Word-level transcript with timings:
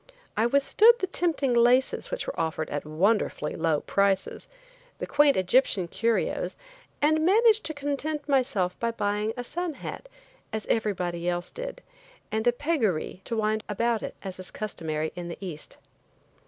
I 0.35 0.47
withstood 0.47 0.97
the 0.97 1.05
tempting 1.05 1.53
laces 1.53 2.09
which 2.09 2.25
were 2.25 2.39
offered 2.39 2.71
at 2.71 2.85
wonderfully 2.87 3.55
low 3.55 3.81
prices, 3.81 4.47
the 4.97 5.05
quaint 5.05 5.37
Egyptian 5.37 5.87
curios, 5.87 6.55
and 7.03 7.23
managed 7.23 7.65
to 7.65 7.73
content 7.75 8.27
myself 8.27 8.79
by 8.79 8.89
buying 8.89 9.31
a 9.37 9.43
sun 9.43 9.75
hat, 9.75 10.09
as 10.51 10.65
everybody 10.65 11.29
else 11.29 11.51
did; 11.51 11.83
and 12.31 12.47
a 12.47 12.51
pugaree 12.51 13.21
to 13.25 13.37
wind 13.37 13.63
about 13.69 14.01
it, 14.01 14.15
as 14.23 14.39
is 14.39 14.49
customary 14.49 15.13
in 15.15 15.27
the 15.27 15.37
East. 15.39 15.77